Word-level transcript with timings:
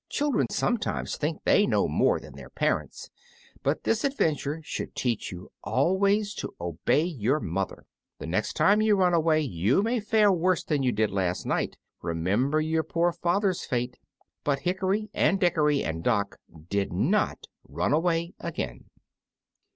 Children 0.09 0.47
sometimes 0.49 1.15
think 1.15 1.43
they 1.43 1.67
know 1.67 1.87
more 1.87 2.19
than 2.19 2.35
their 2.35 2.49
parents, 2.49 3.11
but 3.61 3.83
this 3.83 4.03
adventure 4.03 4.59
should 4.63 4.95
teach 4.95 5.31
you 5.31 5.51
always 5.63 6.33
to 6.33 6.55
obey 6.59 7.03
your 7.03 7.39
mother. 7.39 7.85
The 8.17 8.25
next 8.25 8.53
time 8.53 8.81
you 8.81 8.95
run 8.95 9.13
away 9.13 9.41
you 9.41 9.83
may 9.83 9.99
fare 9.99 10.31
worse 10.31 10.63
than 10.63 10.81
you 10.81 10.91
did 10.91 11.11
last 11.11 11.45
night; 11.45 11.77
remember 12.01 12.59
your 12.59 12.81
poor 12.81 13.11
father's 13.11 13.63
fate." 13.63 13.99
But 14.43 14.61
Hickory 14.61 15.11
and 15.13 15.39
Dickory 15.39 15.83
and 15.83 16.03
Dock 16.03 16.37
did 16.67 16.91
not 16.91 17.45
run 17.69 17.93
away 17.93 18.33
again. 18.39 18.85